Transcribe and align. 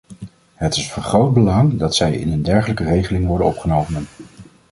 Het 0.55 0.75
is 0.75 0.91
van 0.91 1.03
groot 1.03 1.33
belang 1.33 1.77
dat 1.79 1.95
zij 1.95 2.15
in 2.17 2.31
een 2.31 2.41
dergelijke 2.43 2.83
regeling 2.83 3.25
worden 3.25 3.47
opgenomen. 3.47 4.07